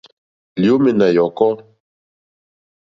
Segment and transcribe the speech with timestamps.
[0.61, 1.51] Lyǒmɛ̀ nà yɔ̀kɔ́.